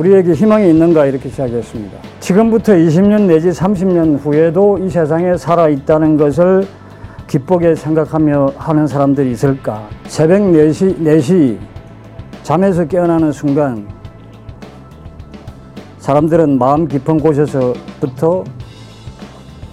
우리에게 0.00 0.32
희망이 0.32 0.70
있는가 0.70 1.04
이렇게 1.04 1.28
시작했습니다. 1.28 1.98
지금부터 2.20 2.72
20년 2.72 3.26
내지 3.26 3.50
30년 3.50 4.18
후에도 4.18 4.78
이 4.78 4.88
세상에 4.88 5.36
살아 5.36 5.68
있다는 5.68 6.16
것을 6.16 6.66
기쁘게 7.26 7.74
생각하며 7.74 8.54
하는 8.56 8.86
사람들이 8.86 9.30
있을까? 9.32 9.88
새벽 10.04 10.40
4시, 10.40 10.98
4시 11.00 11.58
잠에서 12.42 12.86
깨어나는 12.86 13.30
순간 13.30 13.86
사람들은 15.98 16.58
마음 16.58 16.88
깊은 16.88 17.18
곳에서부터 17.18 18.44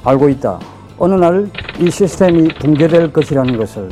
알고 0.04 0.30
있다. 0.30 0.60
어느 1.00 1.14
날 1.16 1.48
이 1.80 1.92
시스템이 1.92 2.48
붕괴될 2.60 3.14
것이라는 3.14 3.56
것을. 3.56 3.90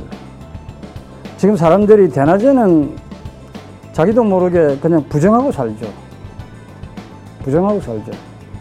지금 1.37 1.55
사람들이 1.55 2.09
대낮에는 2.09 2.95
자기도 3.93 4.23
모르게 4.23 4.75
그냥 4.81 5.03
부정하고 5.07 5.51
살죠. 5.51 5.85
부정하고 7.45 7.79
살죠. 7.79 8.11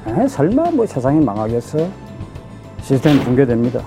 에, 0.07 0.29
설마 0.29 0.71
뭐 0.73 0.85
세상이 0.85 1.25
망하겠어? 1.25 1.89
시스템 2.83 3.19
붕괴됩니다. 3.21 3.81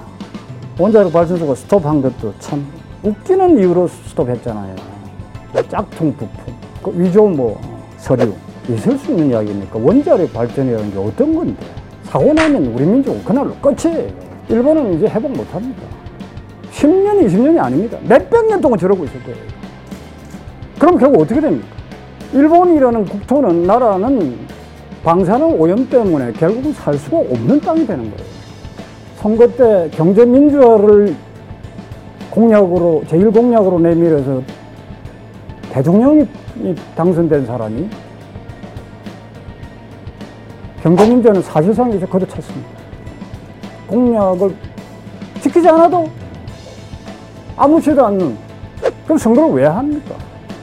원자력 0.80 1.14
발전소가 1.14 1.54
스톱한 1.54 2.02
것도 2.02 2.34
참 2.40 2.66
웃기는 3.04 3.60
이유로 3.60 3.88
스톱했잖아요. 3.88 4.76
짝퉁 5.70 6.16
부품, 6.18 6.56
그 6.82 6.92
위조 7.00 7.28
뭐 7.28 7.62
서류 7.98 8.34
있을 8.68 8.98
수 8.98 9.12
있는 9.12 9.30
이야기입니까? 9.30 9.78
원자력 9.80 10.34
발전이라는 10.34 10.92
게 10.92 10.98
어떤 10.98 11.36
건데? 11.36 11.66
사고 12.04 12.34
나면 12.34 12.66
우리 12.66 12.84
민족은 12.84 13.24
그날로 13.24 13.54
끝이에요. 13.62 14.12
일본은 14.50 14.96
이제 14.96 15.08
회복 15.08 15.32
못 15.32 15.46
합니다. 15.54 15.84
10년, 16.72 17.24
20년이 17.24 17.60
아닙니다. 17.60 18.00
몇백 18.02 18.48
년 18.48 18.60
동안 18.60 18.80
저러고 18.80 19.06
있을 19.06 19.22
거예요. 19.24 19.38
그럼 20.80 20.98
결국 20.98 21.22
어떻게 21.22 21.40
됩니까? 21.40 21.68
일본이라는 22.34 23.06
국토는, 23.06 23.64
나라는 23.64 24.57
방사능 25.04 25.60
오염 25.60 25.90
때문에 25.90 26.34
결국은 26.34 26.74
살 26.74 26.94
수가 26.96 27.18
없는 27.18 27.60
땅이 27.62 27.88
되는 27.88 28.04
거예요. 28.12 28.38
선거 29.18 29.48
때 29.48 29.90
경제 29.94 30.26
민주화를 30.26 31.16
공약으로, 32.30 33.04
제1공약으로 33.08 33.82
내밀어서 33.82 34.42
대통령이 35.72 36.28
당선된 36.96 37.46
사람이 37.46 37.90
경제 40.84 41.08
민주화는 41.10 41.42
사실상 41.42 41.92
이제 41.94 42.06
거둬찼습니다. 42.06 42.70
공약을 43.88 44.56
지키지 45.42 45.68
않아도 45.70 46.10
아무렇지도 47.56 48.06
않는 48.06 48.38
그럼 49.06 49.18
선거를 49.18 49.56
왜 49.56 49.66
합니까? 49.66 50.16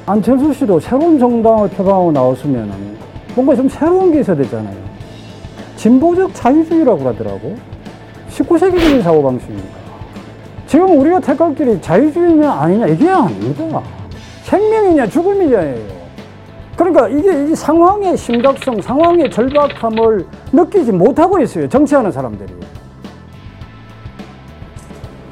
안철수 0.06 0.52
씨도 0.52 0.78
새로운 0.80 1.18
정당을 1.18 1.68
표방하고 1.70 2.12
나왔으면 2.12 2.94
뭔가 3.34 3.54
좀 3.54 3.68
새로운 3.68 4.12
게 4.12 4.20
있어야 4.20 4.36
되잖아요. 4.36 4.76
진보적 5.76 6.34
자유주의라고 6.34 7.08
하더라고. 7.08 7.56
19세기적인 8.30 9.02
사고방식입니다. 9.02 9.84
지금 10.66 10.98
우리가 10.98 11.20
택할 11.20 11.54
길이 11.54 11.80
자유주의냐 11.80 12.50
아니냐 12.50 12.86
이게 12.86 13.08
아닙니다. 13.08 13.82
생명이냐 14.44 15.06
죽음이냐예요. 15.06 16.04
그러니까 16.76 17.08
이게 17.08 17.50
이 17.50 17.54
상황의 17.54 18.16
심각성, 18.16 18.80
상황의 18.80 19.30
절박함을 19.30 20.26
느끼지 20.52 20.92
못하고 20.92 21.38
있어요. 21.40 21.68
정치하는 21.68 22.10
사람들이. 22.10 22.52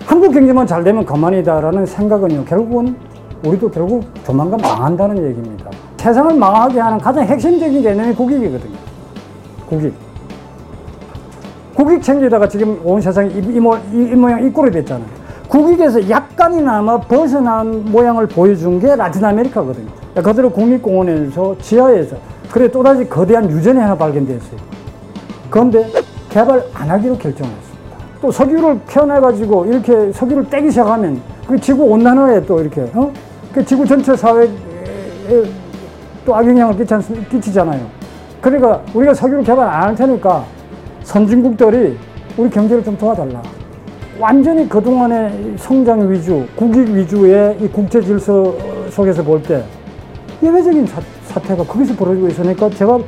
한국 0.07 0.33
경제만 0.33 0.67
잘 0.67 0.85
되면 0.85 1.05
그만이다라는 1.05 1.87
생각은요, 1.87 2.45
결국은 2.45 2.97
우리도 3.45 3.71
결국 3.71 4.05
조만간 4.25 4.61
망한다는 4.61 5.17
얘기입니다. 5.17 5.71
세상을 6.03 6.35
망하게 6.35 6.81
하는 6.81 6.99
가장 6.99 7.25
핵심적인 7.25 7.81
개념이 7.81 8.13
국익이거든요. 8.13 8.77
국익. 9.69 9.95
국익 11.77 12.03
챙기다가 12.03 12.49
지금 12.49 12.81
온 12.85 13.01
세상이 13.01 13.33
이, 13.33 13.39
이, 13.39 13.61
모, 13.61 13.77
이, 13.77 14.11
이 14.11 14.15
모양 14.17 14.45
이 14.45 14.51
꼴이 14.51 14.73
됐잖아요. 14.73 15.07
국익에서 15.47 16.11
약간이나마 16.11 16.99
벗어난 16.99 17.85
모양을 17.93 18.27
보여준 18.27 18.81
게 18.81 18.97
라틴 18.97 19.25
아메리카거든요. 19.25 19.87
그대로 20.25 20.51
국립공원에서 20.51 21.57
지하에서 21.61 22.17
그래 22.51 22.69
또다시 22.69 23.09
거대한 23.09 23.49
유전이 23.49 23.79
하나 23.79 23.95
발견됐어요. 23.95 24.59
그런데 25.51 25.89
개발 26.31 26.65
안 26.75 26.91
하기로 26.91 27.17
결정했습니다. 27.17 27.97
또 28.21 28.33
석유를 28.33 28.81
캐어내가지고 28.89 29.67
이렇게 29.67 30.11
석유를 30.11 30.51
떼기 30.51 30.71
시작하면 30.71 31.23
그 31.47 31.61
지구 31.61 31.85
온난화에 31.85 32.45
또 32.45 32.61
이렇게 32.61 32.91
어? 32.93 33.13
그 33.53 33.65
지구 33.65 33.87
전체 33.87 34.17
사회에 34.17 34.49
또 36.25 36.35
악영향을 36.35 36.77
끼치, 36.77 36.95
끼치 37.31 37.53
잖아요. 37.53 37.87
그러니까 38.41 38.81
우리가 38.95 39.15
석유를 39.15 39.45
개발 39.45 39.67
안 39.69 39.83
할 39.89 39.95
테니까 39.95 40.45
선진국들이 41.03 41.97
우리 42.37 42.51
경제를 42.51 42.83
좀 42.85 42.97
도와달라. 42.97 43.43
완전히 44.19 44.69
그동안의 44.69 45.55
성장 45.59 46.11
위주, 46.11 46.47
국익 46.57 46.89
위주의 46.89 47.57
이 47.61 47.69
국제 47.69 48.01
질서 48.01 48.55
속에서 48.91 49.23
볼 49.23 49.43
때 49.43 49.65
예외적인 50.43 50.87
사, 50.87 51.01
사태가 51.27 51.65
거기서 51.65 51.95
벌어지고 51.97 52.29
있으니까 52.29 52.69
제가 52.71 52.99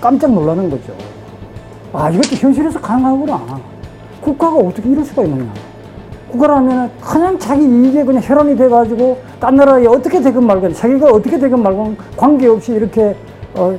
깜짝 0.00 0.32
놀라는 0.32 0.70
거죠. 0.70 0.92
아, 1.92 2.10
이것도 2.10 2.36
현실에서 2.36 2.80
가능하구나. 2.80 3.60
국가가 4.20 4.56
어떻게 4.56 4.88
이럴 4.88 5.04
수가 5.04 5.22
있느냐. 5.24 5.52
국가라면 6.34 6.90
그냥 7.00 7.38
자기 7.38 7.62
이익에 7.64 8.04
그냥 8.04 8.20
혈안이 8.22 8.56
돼가지고 8.56 9.18
딴 9.38 9.54
나라에 9.54 9.86
어떻게 9.86 10.20
되건 10.20 10.46
말건 10.46 10.74
자기가 10.74 11.06
어떻게 11.06 11.38
되건 11.38 11.62
말건 11.62 11.96
관계없이 12.16 12.72
이렇게 12.72 13.16
어, 13.54 13.78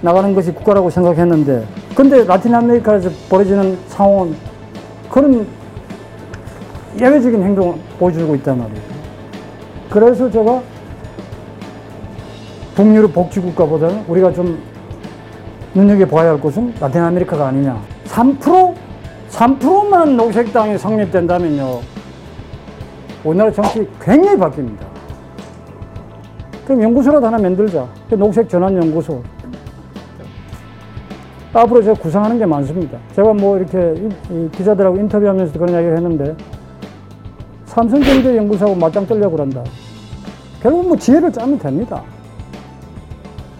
나가는 0.00 0.32
것이 0.34 0.52
국가라고 0.52 0.90
생각했는데 0.90 1.64
근데 1.94 2.24
라틴 2.24 2.54
아메리카에서 2.54 3.10
벌어지는 3.28 3.76
상황은 3.88 4.34
그런 5.10 5.46
예외적인 7.00 7.42
행동을 7.42 7.74
보여주고 7.98 8.34
있단 8.36 8.58
말이에요. 8.58 8.80
그래서 9.90 10.30
제가 10.30 10.62
북유럽 12.76 13.12
복지국가보다는 13.12 14.04
우리가 14.08 14.32
좀 14.32 14.58
눈여겨봐야 15.74 16.30
할 16.30 16.40
곳은 16.40 16.74
라틴 16.80 17.02
아메리카가 17.02 17.48
아니냐. 17.48 17.80
3% 18.06 18.74
3%만 19.32 20.16
녹색당이 20.16 20.78
성립된다면요. 20.78 21.80
우리나라 23.24 23.50
정치 23.50 23.88
굉장히 24.00 24.36
바뀝니다. 24.36 24.84
그럼 26.66 26.82
연구소라도 26.82 27.26
하나 27.26 27.38
만들자. 27.38 27.88
녹색 28.10 28.48
전환 28.48 28.76
연구소. 28.76 29.22
앞으로 31.54 31.82
제가 31.82 31.98
구상하는 32.00 32.38
게 32.38 32.46
많습니다. 32.46 32.98
제가 33.14 33.32
뭐 33.32 33.58
이렇게 33.58 34.08
기자들하고 34.52 34.96
인터뷰하면서 34.98 35.52
그런 35.54 35.70
이야기를 35.70 35.96
했는데 35.96 36.36
삼성경제연구소하고 37.66 38.78
맞짱 38.78 39.06
뜨려고 39.06 39.36
그런다. 39.36 39.64
결국 40.62 40.88
뭐 40.88 40.96
지혜를 40.96 41.32
짜면 41.32 41.58
됩니다. 41.58 42.02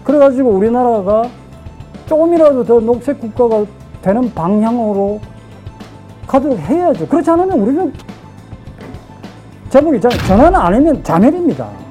그래가지고 0.03 0.49
우리나라가 0.49 1.23
조금이라도 2.05 2.63
더 2.63 2.79
녹색 2.79 3.19
국가가 3.19 3.65
되는 4.01 4.33
방향으로 4.33 5.19
가도록 6.27 6.57
해야죠. 6.59 7.07
그렇지 7.07 7.29
않으면 7.29 7.59
우리는 7.59 7.93
제목이 9.69 9.99
전환 9.99 10.53
안 10.55 10.73
하면 10.73 11.03
자멸입니다. 11.03 11.83